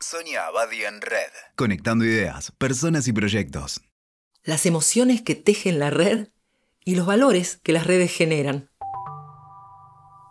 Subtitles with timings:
[0.00, 1.32] Sonia Abadi en Red.
[1.56, 3.80] Conectando ideas, personas y proyectos.
[4.44, 6.28] Las emociones que tejen la red
[6.84, 8.70] y los valores que las redes generan.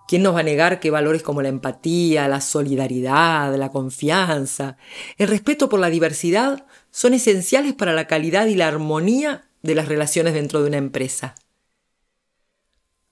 [0.08, 4.78] ¿Quién nos va a negar que valores como la empatía, la solidaridad, la confianza,
[5.18, 9.90] el respeto por la diversidad son esenciales para la calidad y la armonía de las
[9.90, 11.36] relaciones dentro de una empresa?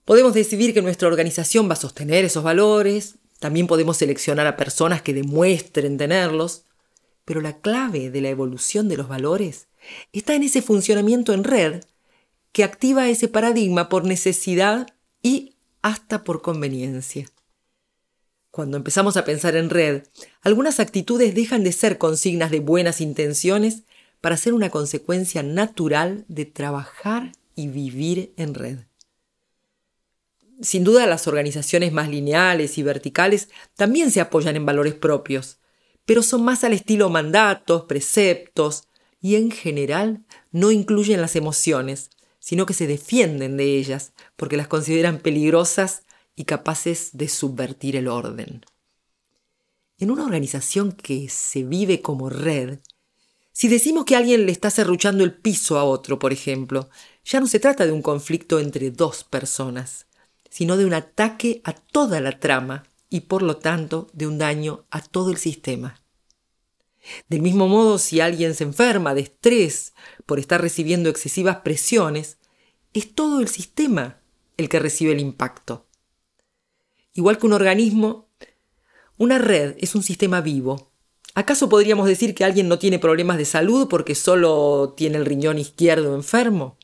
[0.05, 5.03] Podemos decidir que nuestra organización va a sostener esos valores, también podemos seleccionar a personas
[5.03, 6.63] que demuestren tenerlos,
[7.25, 9.67] pero la clave de la evolución de los valores
[10.13, 11.83] está en ese funcionamiento en red
[12.53, 14.87] que activa ese paradigma por necesidad
[15.21, 17.27] y hasta por conveniencia.
[18.49, 20.01] Cuando empezamos a pensar en red,
[20.41, 23.83] algunas actitudes dejan de ser consignas de buenas intenciones
[24.21, 28.79] para ser una consecuencia natural de trabajar y vivir en red.
[30.61, 35.59] Sin duda las organizaciones más lineales y verticales también se apoyan en valores propios,
[36.05, 38.87] pero son más al estilo mandatos, preceptos,
[39.19, 44.67] y en general no incluyen las emociones, sino que se defienden de ellas porque las
[44.67, 46.03] consideran peligrosas
[46.35, 48.63] y capaces de subvertir el orden.
[49.97, 52.79] En una organización que se vive como red,
[53.51, 56.89] si decimos que alguien le está serruchando el piso a otro, por ejemplo,
[57.23, 60.05] ya no se trata de un conflicto entre dos personas,
[60.55, 64.85] sino de un ataque a toda la trama y por lo tanto de un daño
[64.89, 66.01] a todo el sistema.
[67.27, 69.93] Del mismo modo, si alguien se enferma de estrés
[70.25, 72.37] por estar recibiendo excesivas presiones,
[72.93, 74.21] es todo el sistema
[74.55, 75.87] el que recibe el impacto.
[77.13, 78.29] Igual que un organismo,
[79.17, 80.93] una red es un sistema vivo.
[81.33, 85.59] ¿Acaso podríamos decir que alguien no tiene problemas de salud porque solo tiene el riñón
[85.59, 86.77] izquierdo enfermo?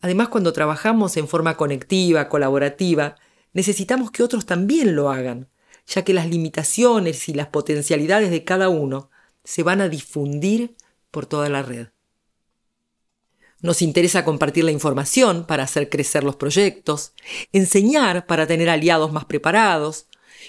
[0.00, 3.16] Además, cuando trabajamos en forma conectiva, colaborativa,
[3.52, 5.48] necesitamos que otros también lo hagan,
[5.86, 9.10] ya que las limitaciones y las potencialidades de cada uno
[9.44, 10.76] se van a difundir
[11.10, 11.88] por toda la red.
[13.62, 17.14] Nos interesa compartir la información para hacer crecer los proyectos,
[17.52, 20.08] enseñar para tener aliados más preparados,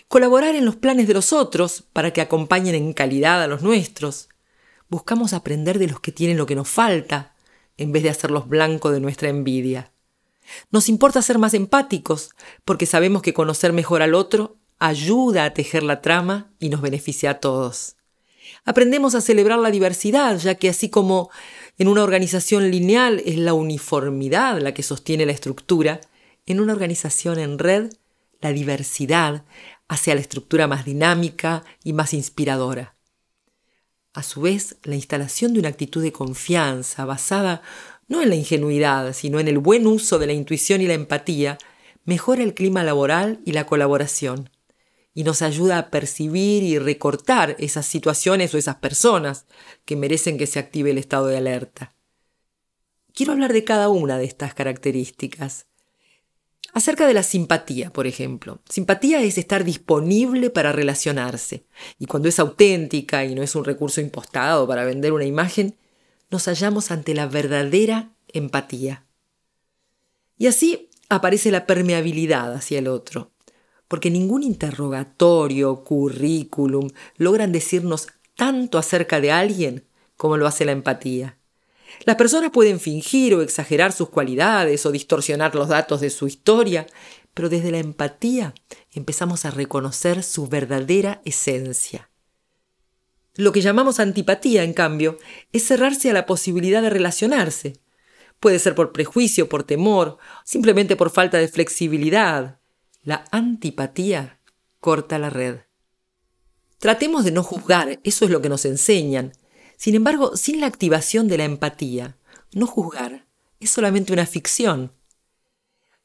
[0.10, 4.28] colaborar en los planes de los otros para que acompañen en calidad a los nuestros.
[4.90, 7.34] Buscamos aprender de los que tienen lo que nos falta,
[7.78, 9.92] en vez de hacerlos blanco de nuestra envidia.
[10.72, 12.32] Nos importa ser más empáticos,
[12.66, 17.32] porque sabemos que conocer mejor al otro ayuda a tejer la trama y nos beneficia
[17.32, 17.96] a todos.
[18.64, 21.30] Aprendemos a celebrar la diversidad, ya que así como
[21.78, 26.02] en una organización lineal es la uniformidad la que sostiene la estructura,
[26.46, 27.92] en una organización en red,
[28.40, 29.44] la diversidad
[29.88, 32.97] hace a la estructura más dinámica y más inspiradora.
[34.18, 37.62] A su vez, la instalación de una actitud de confianza basada
[38.08, 41.60] no en la ingenuidad, sino en el buen uso de la intuición y la empatía,
[42.04, 44.50] mejora el clima laboral y la colaboración
[45.14, 49.46] y nos ayuda a percibir y recortar esas situaciones o esas personas
[49.86, 51.94] que merecen que se active el estado de alerta.
[53.14, 55.68] Quiero hablar de cada una de estas características.
[56.78, 58.60] Acerca de la simpatía, por ejemplo.
[58.70, 61.66] Simpatía es estar disponible para relacionarse.
[61.98, 65.76] Y cuando es auténtica y no es un recurso impostado para vender una imagen,
[66.30, 69.08] nos hallamos ante la verdadera empatía.
[70.38, 73.32] Y así aparece la permeabilidad hacia el otro
[73.88, 81.40] porque ningún interrogatorio, currículum logran decirnos tanto acerca de alguien como lo hace la empatía.
[82.06, 86.88] Las personas pueden fingir o exagerar sus cualidades o distorsionar los datos de su historia,
[87.34, 88.54] pero desde la empatía
[88.92, 92.10] empezamos a reconocer su verdadera esencia.
[93.36, 95.20] Lo que llamamos antipatía, en cambio,
[95.54, 97.74] es cerrarse a la posibilidad de relacionarse.
[98.40, 102.60] Puede ser por prejuicio, por temor, simplemente por falta de flexibilidad,
[103.04, 104.40] la antipatía
[104.80, 105.60] corta la red.
[106.80, 109.32] Tratemos de no juzgar, eso es lo que nos enseñan.
[109.78, 112.18] Sin embargo, sin la activación de la empatía,
[112.52, 113.28] no juzgar
[113.60, 114.92] es solamente una ficción.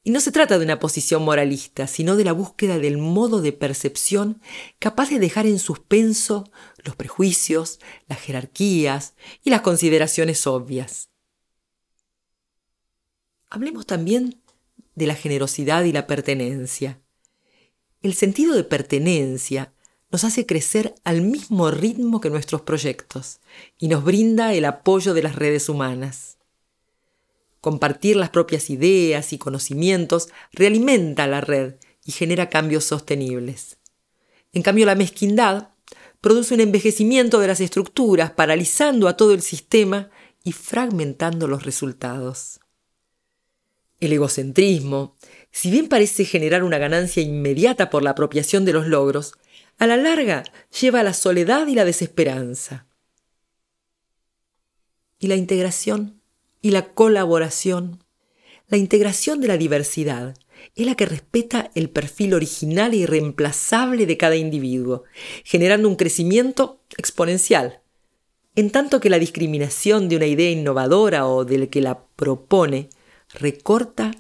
[0.05, 3.53] Y no se trata de una posición moralista, sino de la búsqueda del modo de
[3.53, 4.43] percepción
[4.78, 6.50] capaz de dejar en suspenso
[6.85, 11.08] los prejuicios, las jerarquías y las consideraciones obvias.
[13.49, 14.43] Hablemos también
[14.97, 17.00] de la generosidad y la pertenencia.
[18.02, 19.72] El sentido de pertenencia
[20.12, 23.41] nos hace crecer al mismo ritmo que nuestros proyectos
[23.79, 26.37] y nos brinda el apoyo de las redes humanas.
[27.62, 33.79] Compartir las propias ideas y conocimientos realimenta la red y genera cambios sostenibles.
[34.53, 35.69] En cambio, la mezquindad
[36.20, 40.11] produce un envejecimiento de las estructuras, paralizando a todo el sistema
[40.44, 42.61] y fragmentando los resultados.
[43.99, 45.17] El egocentrismo,
[45.53, 49.35] si bien parece generar una ganancia inmediata por la apropiación de los logros,
[49.79, 50.45] a la larga
[50.81, 52.87] lleva a la soledad y la desesperanza.
[55.19, 56.21] Y la integración
[56.61, 58.05] y la colaboración,
[58.69, 60.35] la integración de la diversidad,
[60.75, 65.05] es la que respeta el perfil original e irreemplazable de cada individuo,
[65.45, 67.83] generando un crecimiento exponencial.
[68.55, 72.91] En tanto que la discriminación de una idea innovadora o del que la propone
[73.33, 74.13] recorta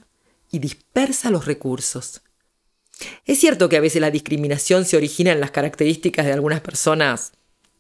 [0.50, 2.22] y dispersa los recursos.
[3.24, 7.32] Es cierto que a veces la discriminación se origina en las características de algunas personas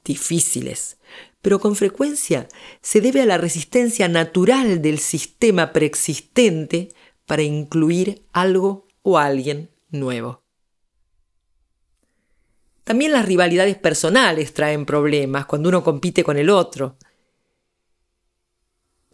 [0.04, 0.98] difíciles,
[1.40, 2.48] pero con frecuencia
[2.80, 6.90] se debe a la resistencia natural del sistema preexistente
[7.26, 10.42] para incluir algo o alguien nuevo.
[12.84, 16.96] También las rivalidades personales traen problemas cuando uno compite con el otro.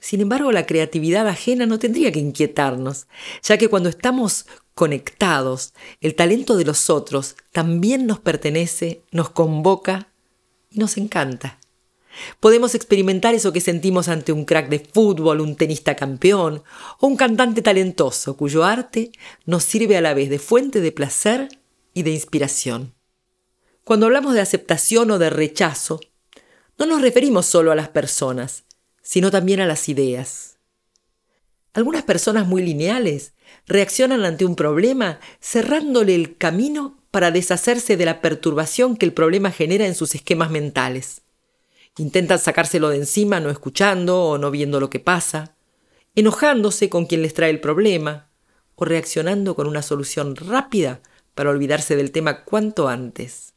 [0.01, 3.07] Sin embargo, la creatividad ajena no tendría que inquietarnos,
[3.43, 10.09] ya que cuando estamos conectados, el talento de los otros también nos pertenece, nos convoca
[10.71, 11.59] y nos encanta.
[12.41, 16.63] Podemos experimentar eso que sentimos ante un crack de fútbol, un tenista campeón
[17.01, 19.13] o un cantante talentoso cuyo arte
[19.47, 21.49] nos sirve a la vez de fuente de placer
[21.95, 22.95] y de inspiración.
[23.85, 26.01] Cuando hablamos de aceptación o de rechazo,
[26.79, 28.65] no nos referimos solo a las personas,
[29.09, 30.59] sino también a las ideas.
[31.73, 33.33] Algunas personas muy lineales
[33.67, 39.51] reaccionan ante un problema cerrándole el camino para deshacerse de la perturbación que el problema
[39.51, 41.23] genera en sus esquemas mentales.
[41.97, 45.57] Intentan sacárselo de encima no escuchando o no viendo lo que pasa,
[46.15, 48.29] enojándose con quien les trae el problema
[48.75, 51.01] o reaccionando con una solución rápida
[51.35, 53.55] para olvidarse del tema cuanto antes.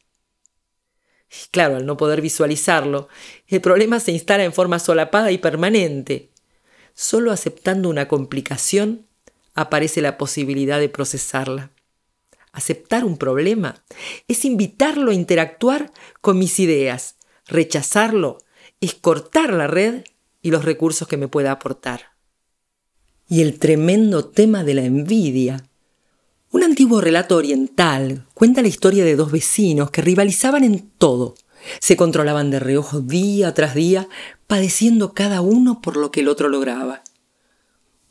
[1.51, 3.07] Claro, al no poder visualizarlo,
[3.47, 6.29] el problema se instala en forma solapada y permanente.
[6.93, 9.05] Solo aceptando una complicación
[9.53, 11.71] aparece la posibilidad de procesarla.
[12.51, 13.83] Aceptar un problema
[14.27, 17.15] es invitarlo a interactuar con mis ideas
[17.51, 18.37] Rechazarlo
[18.79, 20.05] es cortar la red
[20.41, 22.11] y los recursos que me pueda aportar.
[23.27, 25.65] Y el tremendo tema de la envidia.
[26.51, 31.36] Un antiguo relato oriental cuenta la historia de dos vecinos que rivalizaban en todo.
[31.80, 34.09] Se controlaban de reojo día tras día,
[34.48, 37.03] padeciendo cada uno por lo que el otro lograba.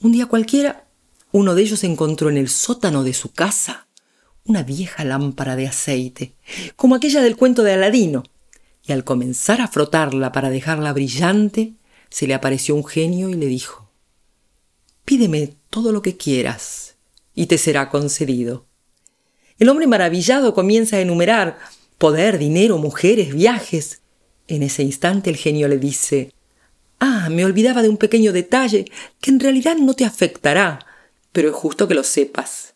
[0.01, 0.87] Un día cualquiera,
[1.33, 3.89] uno de ellos encontró en el sótano de su casa
[4.47, 6.35] una vieja lámpara de aceite,
[6.77, 8.23] como aquella del cuento de Aladino,
[8.83, 11.75] y al comenzar a frotarla para dejarla brillante,
[12.09, 13.91] se le apareció un genio y le dijo,
[15.05, 16.90] Pídeme todo lo que quieras
[17.41, 18.67] y te será concedido.
[19.59, 21.57] El hombre maravillado comienza a enumerar
[21.97, 24.03] poder, dinero, mujeres, viajes.
[24.47, 26.35] En ese instante el genio le dice,
[26.99, 28.85] Ah, me olvidaba de un pequeño detalle
[29.23, 30.81] que en realidad no te afectará,
[31.33, 32.75] pero es justo que lo sepas.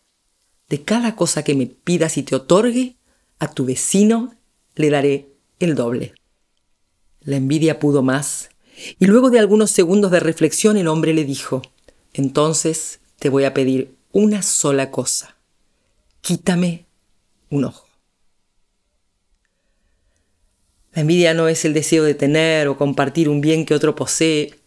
[0.67, 2.95] De cada cosa que me pidas y te otorgue,
[3.37, 4.33] a tu vecino
[4.73, 5.29] le daré
[5.59, 6.15] el doble.
[7.21, 8.49] La envidia pudo más,
[8.97, 11.61] y luego de algunos segundos de reflexión el hombre le dijo,
[12.13, 15.35] entonces te voy a pedir una sola cosa,
[16.21, 16.85] quítame
[17.49, 17.85] un ojo.
[20.93, 24.57] La envidia no es el deseo de tener o compartir un bien que otro posee,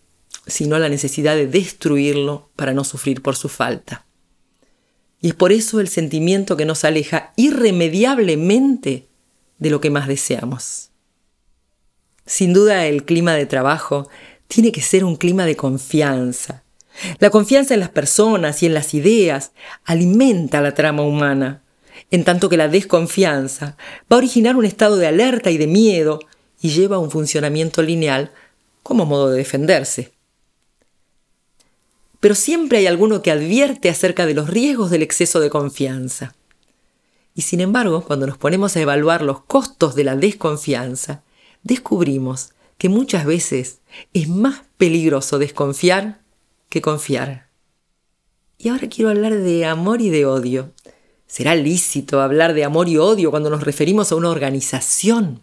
[0.47, 4.05] sino la necesidad de destruirlo para no sufrir por su falta.
[5.23, 9.09] Y es por eso el sentimiento que nos aleja irremediablemente
[9.57, 10.91] de lo que más deseamos.
[12.27, 14.11] Sin duda el clima de trabajo
[14.47, 16.65] tiene que ser un clima de confianza.
[17.19, 19.53] La confianza en las personas y en las ideas
[19.85, 21.63] alimenta la trama humana,
[22.11, 23.77] en tanto que la desconfianza
[24.11, 26.21] va a originar un estado de alerta y de miedo
[26.61, 28.33] y lleva a un funcionamiento lineal
[28.83, 30.13] como modo de defenderse.
[32.21, 36.35] Pero siempre hay alguno que advierte acerca de los riesgos del exceso de confianza.
[37.35, 41.23] Y sin embargo, cuando nos ponemos a evaluar los costos de la desconfianza,
[41.63, 43.79] descubrimos que muchas veces
[44.15, 46.21] es más peligroso desconfiar
[46.69, 47.49] que confiar.
[48.59, 50.73] Y ahora quiero hablar de amor y de odio.
[51.27, 55.43] ¿Será lícito hablar de amor y odio cuando nos referimos a una organización?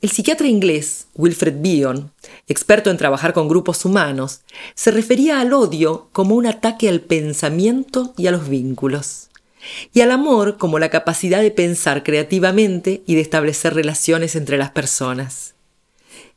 [0.00, 2.12] El psiquiatra inglés Wilfred Bion,
[2.46, 4.42] experto en trabajar con grupos humanos,
[4.74, 9.30] se refería al odio como un ataque al pensamiento y a los vínculos
[9.92, 14.70] y al amor como la capacidad de pensar creativamente y de establecer relaciones entre las
[14.70, 15.53] personas.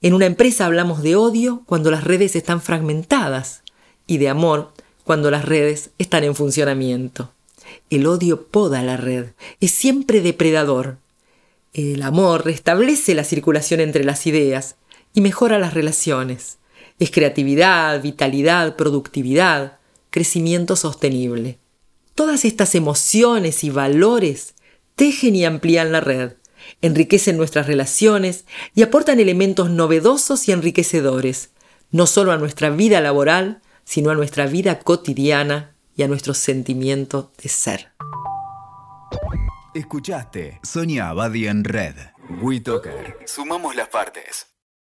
[0.02, 3.64] En una empresa hablamos de odio cuando las redes están fragmentadas
[4.06, 4.72] y de amor
[5.04, 7.32] cuando las redes están en funcionamiento.
[7.90, 9.28] El odio poda la red,
[9.60, 10.98] es siempre depredador.
[11.74, 14.76] El amor restablece la circulación entre las ideas
[15.14, 16.58] y mejora las relaciones.
[17.00, 19.80] Es creatividad, vitalidad, productividad,
[20.12, 21.58] crecimiento sostenible.
[22.14, 24.54] Todas estas emociones y valores
[24.96, 26.34] tejen y amplían la red,
[26.82, 28.46] enriquecen nuestras relaciones
[28.76, 31.52] y aportan elementos novedosos y enriquecedores,
[31.92, 37.32] no solo a nuestra vida laboral, sino a nuestra vida cotidiana y a nuestro sentimiento
[37.42, 37.92] de ser.
[39.74, 41.96] Escuchaste Sonia Abadi en Red.
[42.42, 43.20] WeToker.
[43.26, 44.57] Sumamos las partes.